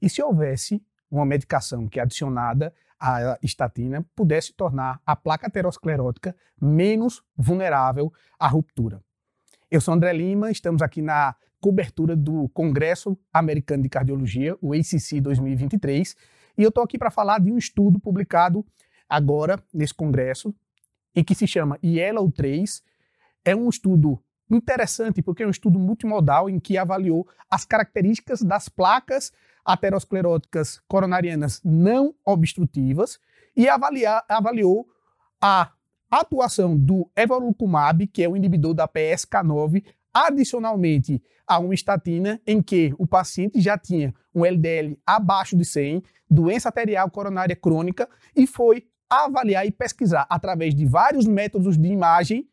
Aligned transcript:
e 0.00 0.08
se 0.08 0.22
houvesse 0.22 0.82
uma 1.10 1.26
medicação 1.26 1.88
que 1.88 1.98
adicionada 1.98 2.72
à 2.98 3.38
estatina 3.42 4.06
pudesse 4.14 4.52
tornar 4.52 5.00
a 5.04 5.16
placa 5.16 5.46
aterosclerótica 5.46 6.36
menos 6.60 7.22
vulnerável 7.36 8.12
à 8.38 8.46
ruptura. 8.46 9.02
Eu 9.70 9.80
sou 9.80 9.94
André 9.94 10.12
Lima, 10.12 10.50
estamos 10.50 10.82
aqui 10.82 11.00
na 11.00 11.34
cobertura 11.60 12.16
do 12.16 12.48
Congresso 12.50 13.18
Americano 13.32 13.82
de 13.82 13.88
Cardiologia, 13.88 14.56
o 14.60 14.72
ACC 14.72 15.20
2023, 15.20 16.16
e 16.56 16.62
eu 16.62 16.68
estou 16.68 16.82
aqui 16.82 16.98
para 16.98 17.10
falar 17.10 17.40
de 17.40 17.50
um 17.50 17.58
estudo 17.58 17.98
publicado 17.98 18.64
agora 19.08 19.62
nesse 19.72 19.94
congresso 19.94 20.54
e 21.14 21.24
que 21.24 21.34
se 21.34 21.46
chama 21.46 21.78
Yellow 21.84 22.30
3. 22.30 22.82
É 23.44 23.56
um 23.56 23.68
estudo 23.68 24.22
interessante 24.50 25.22
porque 25.22 25.42
é 25.42 25.46
um 25.46 25.50
estudo 25.50 25.78
multimodal 25.78 26.50
em 26.50 26.58
que 26.58 26.76
avaliou 26.76 27.26
as 27.48 27.64
características 27.64 28.42
das 28.42 28.68
placas 28.68 29.32
ateroscleróticas 29.72 30.80
coronarianas 30.88 31.60
não 31.64 32.14
obstrutivas 32.24 33.18
e 33.56 33.68
avaliar, 33.68 34.24
avaliou 34.28 34.86
a 35.40 35.72
atuação 36.10 36.76
do 36.76 37.08
evolucumab, 37.16 38.06
que 38.08 38.22
é 38.22 38.28
o 38.28 38.36
inibidor 38.36 38.74
da 38.74 38.88
PSK9, 38.88 39.84
adicionalmente 40.12 41.22
a 41.46 41.58
uma 41.58 41.74
estatina 41.74 42.40
em 42.46 42.62
que 42.62 42.94
o 42.98 43.06
paciente 43.06 43.60
já 43.60 43.78
tinha 43.78 44.14
um 44.34 44.44
LDL 44.44 44.98
abaixo 45.06 45.56
de 45.56 45.64
100, 45.64 46.02
doença 46.28 46.68
arterial 46.68 47.10
coronária 47.10 47.56
crônica 47.56 48.08
e 48.36 48.46
foi 48.46 48.86
avaliar 49.08 49.66
e 49.66 49.70
pesquisar 49.70 50.26
através 50.30 50.74
de 50.74 50.84
vários 50.86 51.26
métodos 51.26 51.76
de 51.76 51.88
imagem 51.88 52.48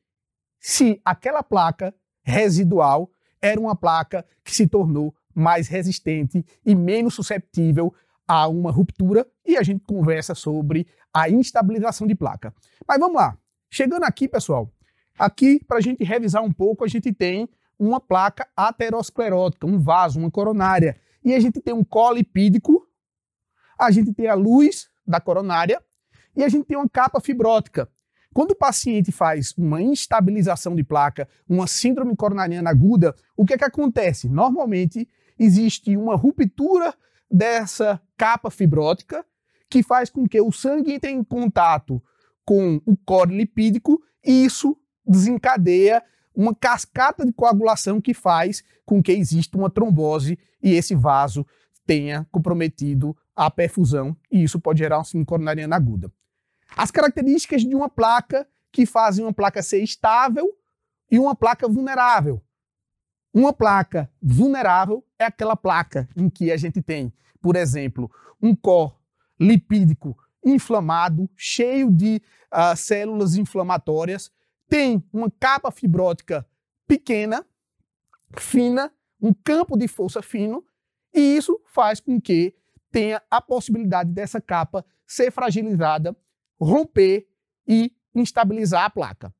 se 0.60 1.00
aquela 1.06 1.44
placa 1.44 1.94
residual 2.24 3.12
era 3.42 3.60
uma 3.60 3.76
placa 3.76 4.26
que 4.44 4.54
se 4.54 4.68
tornou 4.68 5.14
mais 5.38 5.68
resistente 5.68 6.44
e 6.66 6.74
menos 6.74 7.14
susceptível 7.14 7.94
a 8.28 8.48
uma 8.48 8.72
ruptura 8.72 9.26
e 9.46 9.56
a 9.56 9.62
gente 9.62 9.84
conversa 9.86 10.34
sobre 10.34 10.88
a 11.14 11.30
instabilização 11.30 12.08
de 12.08 12.16
placa. 12.16 12.54
Mas 12.88 13.00
vamos 13.00 13.16
lá. 13.16 13.38
Chegando 13.70 14.04
aqui, 14.04 14.28
pessoal, 14.28 14.74
aqui 15.18 15.64
para 15.66 15.78
a 15.78 15.82
gente 15.82 16.04
revisar 16.04 16.44
um 16.44 16.52
pouco, 16.52 16.84
a 16.84 16.88
gente 16.88 17.14
tem 17.14 17.48
uma 17.78 18.00
placa 18.00 18.48
aterosclerótica, 18.56 19.68
um 19.68 19.80
vaso, 19.80 20.20
uma 20.20 20.32
coronária. 20.32 20.98
E 21.24 21.34
a 21.34 21.40
gente 21.40 21.62
tem 21.62 21.74
um 21.74 21.84
colipídico, 21.84 22.88
a 23.78 23.92
gente 23.92 24.14
tem 24.14 24.28
a 24.28 24.34
luz 24.34 24.90
da 25.06 25.20
coronária 25.20 25.80
e 26.36 26.44
a 26.44 26.50
gente 26.50 26.66
tem 26.66 26.78
uma 26.78 26.90
capa 26.90 27.22
fibrótica. 27.22 27.88
Quando 28.34 28.52
o 28.52 28.56
paciente 28.56 29.12
faz 29.12 29.54
uma 29.58 29.82
instabilização 29.82 30.76
de 30.76 30.84
placa, 30.84 31.28
uma 31.48 31.68
síndrome 31.68 32.16
coronariana 32.16 32.70
aguda, 32.70 33.16
o 33.36 33.46
que 33.46 33.54
é 33.54 33.58
que 33.58 33.64
acontece? 33.64 34.28
Normalmente 34.28 35.08
existe 35.38 35.96
uma 35.96 36.16
ruptura 36.16 36.94
dessa 37.30 38.02
capa 38.18 38.50
fibrótica 38.50 39.26
que 39.70 39.84
faz 39.84 40.10
com 40.10 40.28
que 40.28 40.40
o 40.40 40.52
sangue 40.52 40.94
entre 40.94 41.12
em 41.12 41.24
contato 41.24 42.02
com 42.46 42.82
o 42.86 42.96
core 42.96 43.36
lipídico 43.36 44.02
e 44.24 44.46
isso 44.46 44.78
desencadeia 45.06 46.02
uma 46.34 46.56
cascata 46.56 47.26
de 47.26 47.34
coagulação 47.34 48.00
que 48.00 48.14
faz 48.14 48.64
com 48.86 49.02
que 49.02 49.12
exista 49.12 49.58
uma 49.58 49.70
trombose 49.70 50.40
e 50.62 50.74
esse 50.74 50.96
vaso 50.96 51.46
tenha 51.86 52.26
comprometido 52.32 53.16
a 53.36 53.52
perfusão 53.52 54.16
e 54.32 54.44
isso 54.44 54.60
pode 54.60 54.80
gerar 54.80 54.98
uma 54.98 55.04
síndrome 55.04 55.26
coronariana 55.26 55.76
aguda. 55.76 56.12
As 56.76 56.92
características 56.92 57.64
de 57.64 57.76
uma 57.76 57.90
placa 57.90 58.48
que 58.72 58.86
fazem 58.86 59.26
uma 59.26 59.34
placa 59.34 59.64
ser 59.64 59.82
estável 59.82 60.48
e 61.10 61.18
uma 61.18 61.36
placa 61.36 61.68
vulnerável. 61.68 62.42
Uma 63.38 63.54
placa 63.54 64.12
vulnerável 64.20 65.06
é 65.20 65.26
aquela 65.26 65.56
placa 65.56 66.10
em 66.18 66.28
que 66.28 66.52
a 66.52 66.58
gente 66.58 66.82
tem, 66.82 67.14
por 67.40 67.56
exemplo, 67.56 68.10
um 68.42 68.56
core 68.56 68.96
lipídico 69.40 70.18
inflamado, 70.44 71.30
cheio 71.36 71.92
de 71.92 72.20
uh, 72.52 72.76
células 72.76 73.36
inflamatórias, 73.36 74.32
tem 74.68 75.08
uma 75.14 75.30
capa 75.30 75.70
fibrótica 75.70 76.48
pequena, 76.88 77.46
fina, 78.36 78.92
um 79.22 79.32
campo 79.32 79.78
de 79.78 79.88
força 79.88 80.24
fino, 80.24 80.66
e 81.14 81.38
isso 81.38 81.62
faz 81.68 82.00
com 82.00 82.20
que 82.20 82.56
tenha 82.92 83.22
a 83.30 83.40
possibilidade 83.40 84.10
dessa 84.10 84.42
capa 84.42 84.84
ser 85.06 85.30
fragilizada, 85.30 86.18
romper 86.60 87.28
e 87.68 87.96
instabilizar 88.16 88.86
a 88.86 88.90
placa. 88.90 89.32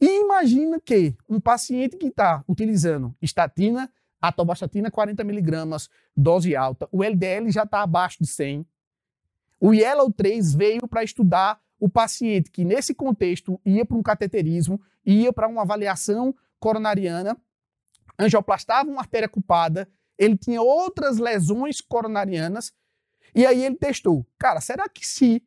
E 0.00 0.20
imagina 0.20 0.80
que 0.80 1.14
um 1.28 1.40
paciente 1.40 1.96
que 1.96 2.06
está 2.06 2.44
utilizando 2.48 3.14
estatina, 3.22 3.90
atorvastatina 4.20 4.90
40mg, 4.90 5.88
dose 6.16 6.56
alta, 6.56 6.88
o 6.90 7.02
LDL 7.02 7.50
já 7.50 7.62
está 7.62 7.82
abaixo 7.82 8.18
de 8.20 8.26
100. 8.26 8.66
O 9.60 9.72
Yellow 9.72 10.12
3 10.12 10.54
veio 10.54 10.88
para 10.88 11.04
estudar 11.04 11.60
o 11.78 11.88
paciente 11.88 12.50
que, 12.50 12.64
nesse 12.64 12.94
contexto, 12.94 13.60
ia 13.64 13.84
para 13.84 13.96
um 13.96 14.02
cateterismo, 14.02 14.80
ia 15.04 15.32
para 15.32 15.48
uma 15.48 15.62
avaliação 15.62 16.34
coronariana, 16.58 17.36
angioplastava 18.18 18.88
uma 18.88 19.00
artéria 19.00 19.28
culpada, 19.28 19.88
ele 20.16 20.36
tinha 20.36 20.62
outras 20.62 21.18
lesões 21.18 21.80
coronarianas, 21.80 22.72
e 23.34 23.44
aí 23.44 23.64
ele 23.64 23.76
testou. 23.76 24.26
Cara, 24.38 24.60
será 24.60 24.88
que 24.88 25.06
se 25.06 25.42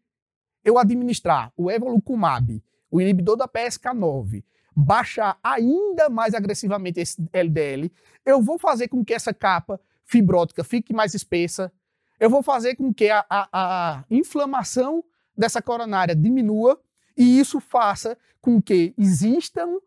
eu 0.63 0.77
administrar 0.77 1.51
o 1.55 1.71
evolucumab 1.71 2.61
o 2.89 3.01
inibidor 3.01 3.35
da 3.35 3.47
PSK9 3.47 4.43
baixar 4.79 5.39
ainda 5.43 6.07
mais 6.07 6.35
agressivamente 6.35 6.99
esse 6.99 7.19
LDL, 7.33 7.91
eu 8.23 8.39
vou 8.39 8.59
fazer 8.59 8.87
com 8.87 9.03
que 9.03 9.11
essa 9.11 9.33
capa 9.33 9.81
fibrótica 10.05 10.63
fique 10.63 10.93
mais 10.93 11.15
espessa, 11.15 11.71
eu 12.19 12.29
vou 12.29 12.43
fazer 12.43 12.75
com 12.75 12.93
que 12.93 13.09
a, 13.09 13.25
a, 13.27 13.47
a 13.51 14.05
inflamação 14.09 15.03
dessa 15.35 15.63
coronária 15.63 16.15
diminua 16.15 16.79
e 17.17 17.39
isso 17.39 17.59
faça 17.59 18.15
com 18.39 18.61
que 18.61 18.93
existam 18.95 19.79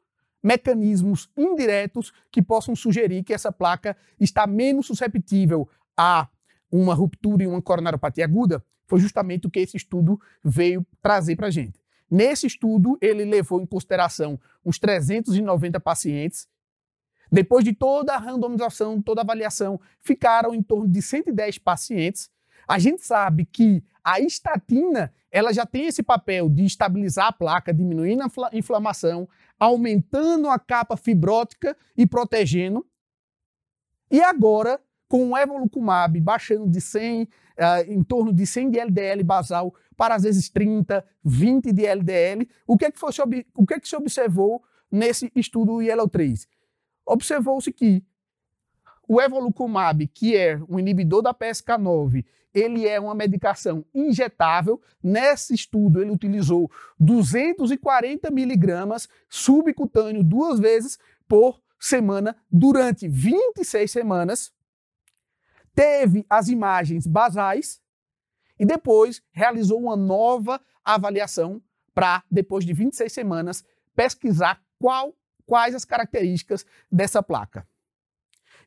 mecanismos 0.43 1.31
indiretos 1.37 2.13
que 2.31 2.43
possam 2.43 2.75
sugerir 2.75 3.23
que 3.23 3.33
essa 3.33 3.53
placa 3.53 3.97
está 4.19 4.45
menos 4.45 4.87
susceptível 4.87 5.69
a 5.97 6.29
uma 6.71 6.95
ruptura 6.95 7.45
e 7.45 7.47
uma 7.47 7.63
coronariopatia 7.63 8.25
aguda, 8.25 8.65
foi 8.87 8.99
justamente 8.99 9.47
o 9.47 9.51
que 9.51 9.61
esse 9.61 9.77
estudo 9.77 10.21
veio 10.43 10.85
trazer 11.01 11.37
para 11.37 11.47
a 11.47 11.51
gente. 11.51 11.79
Nesse 12.11 12.47
estudo, 12.47 12.99
ele 13.01 13.25
levou 13.25 13.61
em 13.61 13.67
consideração 13.67 14.39
uns 14.65 14.79
390 14.79 15.79
pacientes. 15.79 16.49
Depois 17.31 17.65
de 17.65 17.73
toda 17.73 18.15
a 18.15 18.19
randomização, 18.19 19.01
toda 19.01 19.21
a 19.21 19.25
avaliação, 19.25 19.81
ficaram 20.01 20.53
em 20.53 20.63
torno 20.63 20.89
de 20.89 21.01
110 21.01 21.59
pacientes. 21.59 22.29
A 22.67 22.79
gente 22.79 23.07
sabe 23.07 23.45
que 23.45 23.85
a 24.03 24.19
estatina 24.19 25.15
ela 25.31 25.53
já 25.53 25.65
tem 25.65 25.87
esse 25.87 26.03
papel 26.03 26.49
de 26.49 26.65
estabilizar 26.65 27.27
a 27.27 27.33
placa, 27.33 27.73
diminuindo 27.73 28.23
a 28.23 28.51
inflamação, 28.53 29.29
aumentando 29.59 30.49
a 30.49 30.59
capa 30.59 30.97
fibrótica 30.97 31.77
e 31.97 32.05
protegendo. 32.05 32.85
E 34.11 34.21
agora, 34.21 34.81
com 35.09 35.31
o 35.31 35.39
evolucumab 35.39 36.21
baixando 36.21 36.69
de 36.69 36.81
100, 36.81 37.29
uh, 37.61 37.93
em 37.93 38.03
torno 38.03 38.33
de 38.33 38.47
100 38.47 38.71
de 38.71 38.79
LDL 38.79 39.23
basal 39.23 39.75
para 39.97 40.15
às 40.15 40.23
vezes 40.23 40.49
30, 40.49 41.05
20 41.23 41.73
de 41.73 41.85
LDL. 41.87 42.49
O 42.67 42.77
que 42.77 42.87
é 42.87 42.91
que, 42.91 42.99
foi, 42.99 43.11
o 43.55 43.67
que, 43.67 43.75
é 43.75 43.81
que 43.81 43.89
se 43.89 43.95
observou 43.95 44.63
nesse 44.91 45.31
estudo 45.37 45.83
Yellow 45.83 46.09
3? 46.09 46.49
Observou-se 47.07 47.71
que 47.73 48.03
o 49.07 49.21
evolucumab, 49.21 50.07
que 50.07 50.37
é 50.37 50.61
um 50.69 50.79
inibidor 50.79 51.21
da 51.21 51.35
PSK9, 51.35 52.25
ele 52.55 52.87
é 52.87 52.99
uma 52.99 53.15
medicação 53.15 53.85
injetável. 53.95 54.81
Nesse 55.03 55.55
estudo, 55.55 56.01
ele 56.01 56.11
utilizou 56.11 56.71
240 56.99 58.31
miligramas 58.31 59.09
subcutâneo 59.29 60.23
duas 60.23 60.59
vezes 60.59 60.99
por 61.29 61.61
semana 61.79 62.37
durante 62.51 63.09
26 63.09 63.91
semanas. 63.91 64.53
Teve 65.81 66.27
as 66.29 66.49
imagens 66.49 67.07
basais, 67.07 67.81
e 68.59 68.67
depois 68.67 69.23
realizou 69.33 69.81
uma 69.81 69.97
nova 69.97 70.61
avaliação 70.85 71.63
para, 71.95 72.23
depois 72.31 72.67
de 72.67 72.75
26 72.75 73.11
semanas, 73.11 73.65
pesquisar 73.97 74.63
qual, 74.79 75.17
quais 75.47 75.75
as 75.75 75.87
características 75.87 76.67
dessa 76.93 77.23
placa. 77.23 77.67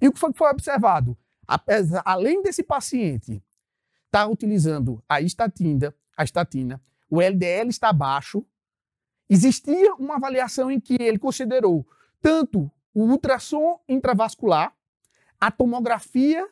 E 0.01 0.07
o 0.07 0.11
que 0.11 0.17
foi, 0.17 0.33
foi 0.33 0.49
observado? 0.49 1.15
Apesar, 1.47 2.01
além 2.03 2.41
desse 2.41 2.63
paciente 2.63 3.33
estar 4.07 4.25
tá 4.25 4.27
utilizando 4.27 4.99
a 5.07 5.21
estatina, 5.21 5.93
a 6.17 6.23
estatina, 6.23 6.81
o 7.11 7.21
LDL 7.21 7.69
está 7.69 7.93
baixo, 7.93 8.43
existia 9.29 9.93
uma 9.97 10.15
avaliação 10.15 10.71
em 10.71 10.79
que 10.79 10.97
ele 10.99 11.19
considerou 11.19 11.87
tanto 12.19 12.71
o 12.91 13.03
ultrassom 13.03 13.79
intravascular, 13.87 14.75
a 15.39 15.51
tomografia 15.51 16.49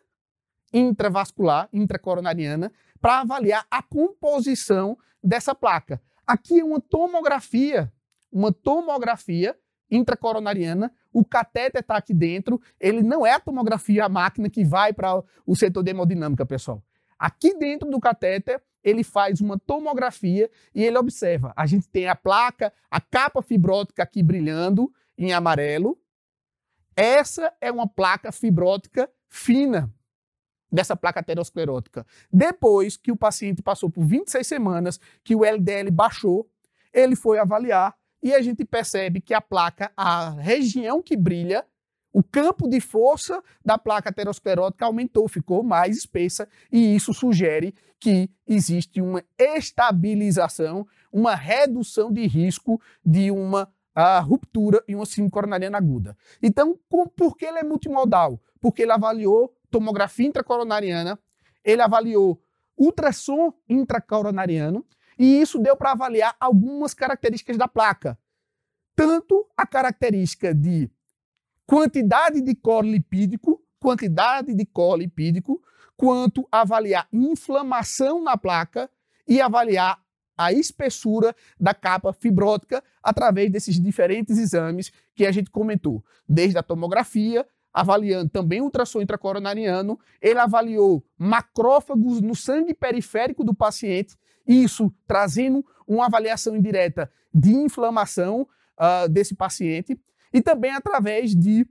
intravascular, 0.73 1.69
intracoronariana, 1.73 2.71
para 3.00 3.21
avaliar 3.21 3.65
a 3.69 3.81
composição 3.81 4.97
dessa 5.23 5.53
placa. 5.53 6.01
Aqui 6.25 6.59
é 6.59 6.63
uma 6.63 6.79
tomografia, 6.79 7.91
uma 8.31 8.51
tomografia 8.51 9.57
intracoronariana, 9.89 10.91
o 11.12 11.25
catéter 11.25 11.81
está 11.81 11.97
aqui 11.97 12.13
dentro, 12.13 12.62
ele 12.79 13.03
não 13.03 13.25
é 13.25 13.33
a 13.33 13.39
tomografia, 13.39 14.06
a 14.06 14.09
máquina 14.09 14.50
que 14.50 14.63
vai 14.63 14.94
para 14.94 15.21
o 15.45 15.56
setor 15.56 15.83
de 15.83 15.91
hemodinâmica, 15.91 16.45
pessoal. 16.45 16.81
Aqui 17.19 17.53
dentro 17.57 17.89
do 17.89 18.00
catéter, 18.00 18.63
ele 18.83 19.03
faz 19.03 19.41
uma 19.41 19.59
tomografia 19.59 20.50
e 20.74 20.83
ele 20.83 20.97
observa. 20.97 21.53
A 21.56 21.65
gente 21.65 21.88
tem 21.89 22.07
a 22.07 22.15
placa, 22.15 22.74
a 22.89 23.00
capa 23.00 23.41
fibrótica 23.41 24.01
aqui 24.01 24.24
brilhando 24.24 24.91
em 25.17 25.33
amarelo. 25.33 26.00
Essa 26.95 27.53
é 27.62 27.71
uma 27.71 27.88
placa 27.88 28.31
fibrótica 28.31 29.09
fina 29.27 29.94
dessa 30.71 30.95
placa 30.95 31.19
aterosclerótica. 31.19 32.06
Depois 32.31 32.95
que 32.95 33.12
o 33.12 33.18
paciente 33.18 33.62
passou 33.62 33.89
por 33.89 34.06
26 34.06 34.45
semanas, 34.45 35.00
que 35.23 35.35
o 35.35 35.44
LDL 35.44 35.91
baixou, 35.91 36.50
ele 36.94 37.15
foi 37.15 37.39
avaliar 37.39 37.95
e 38.23 38.33
a 38.33 38.41
gente 38.41 38.63
percebe 38.63 39.19
que 39.19 39.33
a 39.33 39.41
placa, 39.41 39.91
a 39.97 40.29
região 40.31 41.01
que 41.01 41.18
brilha, 41.18 41.65
o 42.13 42.21
campo 42.21 42.68
de 42.68 42.79
força 42.79 43.41
da 43.63 43.77
placa 43.77 44.09
aterosclerótica 44.09 44.85
aumentou, 44.85 45.27
ficou 45.27 45.63
mais 45.63 45.97
espessa, 45.97 46.47
e 46.71 46.95
isso 46.95 47.13
sugere 47.13 47.74
que 48.00 48.29
existe 48.45 49.01
uma 49.01 49.24
estabilização, 49.38 50.85
uma 51.12 51.35
redução 51.35 52.12
de 52.12 52.27
risco 52.27 52.81
de 53.06 53.31
uma 53.31 53.71
ruptura 54.24 54.83
e 54.88 54.95
uma 54.95 55.06
síndrome 55.06 55.31
coronariana 55.31 55.77
aguda. 55.77 56.17
Então, 56.41 56.77
com, 56.89 57.07
por 57.07 57.38
que 57.38 57.45
ele 57.45 57.59
é 57.59 57.63
multimodal? 57.63 58.41
Porque 58.59 58.83
ele 58.83 58.91
avaliou 58.91 59.53
tomografia 59.71 60.27
intracoronariana, 60.27 61.18
ele 61.63 61.81
avaliou 61.81 62.41
ultrassom 62.77 63.53
intracoronariano, 63.69 64.85
e 65.18 65.41
isso 65.41 65.59
deu 65.59 65.75
para 65.77 65.91
avaliar 65.91 66.35
algumas 66.39 66.94
características 66.94 67.57
da 67.57 67.68
placa. 67.68 68.18
Tanto 68.95 69.47
a 69.56 69.65
característica 69.65 70.53
de 70.53 70.89
quantidade 71.65 72.41
de 72.41 72.56
colo 72.56 72.89
lipídico, 72.89 73.63
quantidade 73.79 74.53
de 74.53 74.65
colo 74.65 74.97
lipídico, 74.97 75.62
quanto 75.95 76.47
avaliar 76.51 77.07
inflamação 77.13 78.24
na 78.24 78.35
placa 78.35 78.89
e 79.27 79.39
avaliar 79.39 80.03
a 80.38 80.51
espessura 80.51 81.35
da 81.59 81.74
capa 81.74 82.12
fibrótica 82.12 82.83
através 83.03 83.51
desses 83.51 83.79
diferentes 83.79 84.39
exames 84.39 84.91
que 85.13 85.25
a 85.25 85.31
gente 85.31 85.51
comentou, 85.51 86.03
desde 86.27 86.57
a 86.57 86.63
tomografia, 86.63 87.45
avaliando 87.73 88.29
também 88.29 88.62
ultrassom 88.62 89.01
intracoronariano, 89.01 90.00
ele 90.21 90.39
avaliou 90.39 91.03
macrófagos 91.18 92.21
no 92.21 92.35
sangue 92.35 92.73
periférico 92.73 93.44
do 93.44 93.53
paciente 93.53 94.18
isso 94.47 94.94
trazendo 95.07 95.65
uma 95.88 96.06
avaliação 96.06 96.56
indireta 96.56 97.12
de 97.33 97.51
inflamação 97.51 98.47
uh, 98.77 99.07
desse 99.09 99.35
paciente 99.35 100.00
e 100.33 100.41
também 100.41 100.71
através 100.71 101.35
de 101.35 101.65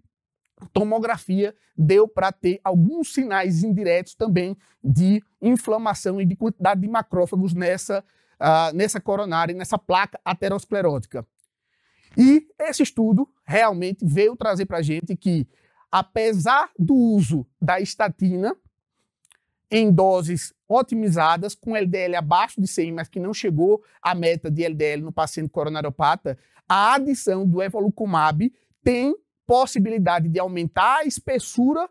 tomografia 0.72 1.54
deu 1.76 2.06
para 2.06 2.30
ter 2.30 2.60
alguns 2.62 3.12
sinais 3.12 3.62
indiretos 3.62 4.14
também 4.14 4.56
de 4.82 5.22
inflamação 5.40 6.20
e 6.20 6.26
de 6.26 6.36
quantidade 6.36 6.80
de 6.80 6.88
macrófagos 6.88 7.54
nessa, 7.54 8.04
uh, 8.40 8.74
nessa 8.74 9.00
coronária, 9.00 9.54
nessa 9.54 9.78
placa 9.78 10.20
aterosclerótica. 10.24 11.26
E 12.16 12.46
esse 12.58 12.82
estudo 12.82 13.28
realmente 13.44 14.04
veio 14.04 14.36
trazer 14.36 14.66
para 14.66 14.78
a 14.78 14.82
gente 14.82 15.16
que, 15.16 15.46
apesar 15.90 16.70
do 16.78 16.94
uso 16.94 17.46
da 17.60 17.80
estatina, 17.80 18.54
em 19.70 19.92
doses 19.92 20.52
otimizadas, 20.68 21.54
com 21.54 21.76
LDL 21.76 22.16
abaixo 22.16 22.60
de 22.60 22.66
100, 22.66 22.92
mas 22.92 23.08
que 23.08 23.20
não 23.20 23.32
chegou 23.32 23.82
à 24.02 24.14
meta 24.14 24.50
de 24.50 24.64
LDL 24.64 25.02
no 25.02 25.12
paciente 25.12 25.50
coronariopata, 25.50 26.38
a 26.68 26.94
adição 26.94 27.46
do 27.46 27.62
evolucumab 27.62 28.52
tem 28.82 29.14
possibilidade 29.46 30.28
de 30.28 30.38
aumentar 30.38 30.98
a 30.98 31.04
espessura 31.04 31.88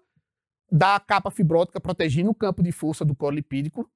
da 0.72 1.00
capa 1.00 1.32
fibrótica, 1.32 1.80
protegendo 1.80 2.30
o 2.30 2.36
campo 2.36 2.62
de 2.62 2.72
força 2.72 3.04
do 3.04 3.16
colo 3.16 3.36
lipídico, 3.36 3.90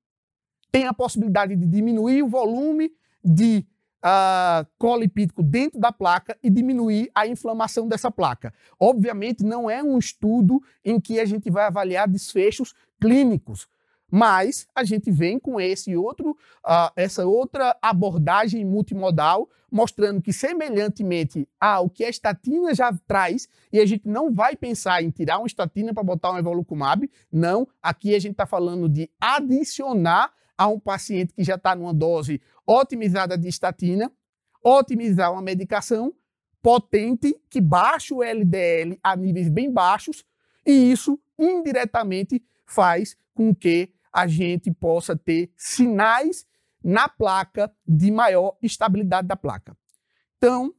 tem 0.71 0.87
a 0.87 0.93
possibilidade 0.93 1.55
de 1.55 1.65
diminuir 1.67 2.23
o 2.23 2.27
volume 2.27 2.91
de 3.23 3.65
uh, 4.03 4.67
colo 4.77 5.01
lipídico 5.01 5.41
dentro 5.41 5.79
da 5.79 5.91
placa 5.91 6.37
e 6.43 6.49
diminuir 6.49 7.09
a 7.15 7.25
inflamação 7.25 7.87
dessa 7.87 8.11
placa. 8.11 8.53
Obviamente, 8.79 9.43
não 9.43 9.69
é 9.69 9.81
um 9.81 9.97
estudo 9.97 10.61
em 10.83 10.99
que 10.99 11.19
a 11.19 11.25
gente 11.25 11.49
vai 11.49 11.65
avaliar 11.65 12.07
desfechos 12.07 12.73
clínicos, 12.99 13.67
mas 14.11 14.67
a 14.75 14.83
gente 14.83 15.09
vem 15.09 15.39
com 15.39 15.59
esse 15.59 15.95
outro, 15.95 16.31
uh, 16.63 16.91
essa 16.95 17.25
outra 17.25 17.75
abordagem 17.81 18.63
multimodal, 18.63 19.49
mostrando 19.71 20.21
que, 20.21 20.31
semelhantemente 20.31 21.49
ao 21.59 21.89
que 21.89 22.03
a 22.03 22.09
estatina 22.09 22.75
já 22.75 22.93
traz, 23.07 23.47
e 23.71 23.79
a 23.79 23.85
gente 23.87 24.07
não 24.07 24.31
vai 24.31 24.55
pensar 24.55 25.01
em 25.01 25.09
tirar 25.09 25.39
uma 25.39 25.47
estatina 25.47 25.91
para 25.95 26.03
botar 26.03 26.31
um 26.31 26.37
evolucumab, 26.37 27.09
não. 27.31 27.67
Aqui 27.81 28.13
a 28.13 28.19
gente 28.19 28.33
está 28.33 28.45
falando 28.45 28.87
de 28.87 29.09
adicionar 29.19 30.31
a 30.63 30.67
um 30.67 30.79
paciente 30.79 31.33
que 31.33 31.43
já 31.43 31.55
está 31.55 31.75
numa 31.75 31.93
dose 31.93 32.41
otimizada 32.65 33.37
de 33.37 33.49
estatina, 33.49 34.09
otimizar 34.63 35.33
uma 35.33 35.41
medicação 35.41 36.13
potente 36.61 37.35
que 37.49 37.59
baixa 37.59 38.15
o 38.15 38.23
LDL 38.23 38.97
a 39.03 39.13
níveis 39.13 39.49
bem 39.49 39.69
baixos, 39.69 40.23
e 40.65 40.71
isso 40.71 41.19
indiretamente 41.37 42.41
faz 42.65 43.17
com 43.33 43.53
que 43.53 43.93
a 44.11 44.25
gente 44.25 44.71
possa 44.71 45.17
ter 45.17 45.51
sinais 45.57 46.45
na 46.81 47.09
placa 47.09 47.69
de 47.85 48.09
maior 48.09 48.55
estabilidade 48.61 49.27
da 49.27 49.35
placa. 49.35 49.75
Então, 50.37 50.73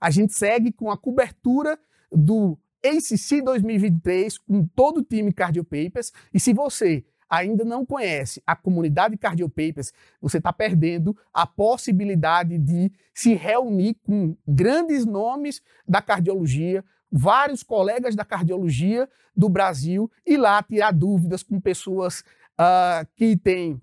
a 0.00 0.08
gente 0.08 0.34
segue 0.34 0.70
com 0.70 0.88
a 0.88 0.96
cobertura 0.96 1.76
do 2.12 2.56
ACC 2.84 3.42
2023 3.42 4.38
com 4.38 4.64
todo 4.68 4.98
o 4.98 5.04
time 5.04 5.32
Cardio 5.32 5.64
Papers. 5.64 6.12
E 6.32 6.38
se 6.38 6.52
você 6.52 7.04
ainda 7.28 7.64
não 7.64 7.84
conhece 7.84 8.42
a 8.46 8.54
comunidade 8.54 9.16
Cardio 9.16 9.48
Papers, 9.48 9.92
você 10.20 10.38
está 10.38 10.52
perdendo 10.52 11.16
a 11.32 11.46
possibilidade 11.46 12.58
de 12.58 12.90
se 13.14 13.34
reunir 13.34 13.94
com 14.02 14.36
grandes 14.46 15.04
nomes 15.04 15.60
da 15.86 16.00
cardiologia, 16.00 16.84
vários 17.10 17.62
colegas 17.62 18.14
da 18.14 18.24
cardiologia 18.24 19.08
do 19.36 19.48
Brasil 19.48 20.10
e 20.26 20.36
lá 20.36 20.62
tirar 20.62 20.92
dúvidas 20.92 21.42
com 21.42 21.60
pessoas 21.60 22.20
uh, 22.60 23.06
que 23.14 23.36
têm 23.36 23.80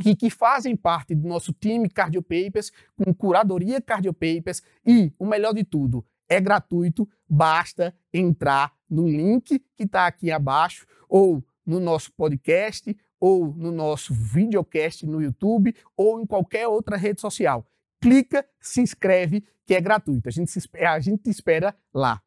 que, 0.00 0.14
que, 0.14 0.30
fazem 0.30 0.76
parte 0.76 1.12
do 1.12 1.26
nosso 1.26 1.52
time 1.52 1.88
Cardio 1.88 2.22
Papers, 2.22 2.70
com 2.96 3.12
curadoria 3.12 3.80
Cardio 3.80 4.14
Papers 4.14 4.62
e, 4.86 5.12
o 5.18 5.26
melhor 5.26 5.52
de 5.52 5.64
tudo, 5.64 6.04
é 6.28 6.40
gratuito, 6.40 7.08
basta 7.28 7.94
entrar 8.12 8.72
no 8.88 9.08
link 9.08 9.58
que 9.76 9.82
está 9.82 10.06
aqui 10.06 10.30
abaixo, 10.30 10.86
ou 11.08 11.42
no 11.68 11.78
nosso 11.78 12.10
podcast, 12.12 12.96
ou 13.20 13.52
no 13.54 13.70
nosso 13.70 14.14
videocast 14.14 15.04
no 15.04 15.20
YouTube, 15.20 15.74
ou 15.94 16.18
em 16.18 16.24
qualquer 16.24 16.66
outra 16.66 16.96
rede 16.96 17.20
social. 17.20 17.66
Clica, 18.00 18.44
se 18.58 18.80
inscreve, 18.80 19.44
que 19.66 19.74
é 19.74 19.80
gratuito. 19.80 20.28
A 20.28 20.32
gente, 20.32 20.50
se, 20.50 20.66
a 20.78 20.98
gente 20.98 21.24
te 21.24 21.30
espera 21.30 21.76
lá. 21.92 22.22